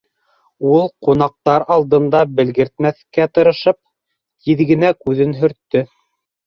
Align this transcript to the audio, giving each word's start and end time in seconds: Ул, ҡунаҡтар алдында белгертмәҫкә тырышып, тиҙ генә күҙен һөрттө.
Ул, 0.69 0.87
ҡунаҡтар 1.07 1.65
алдында 1.75 2.23
белгертмәҫкә 2.39 3.29
тырышып, 3.37 3.81
тиҙ 4.49 4.69
генә 4.73 4.95
күҙен 5.05 5.41
һөрттө. 5.45 5.89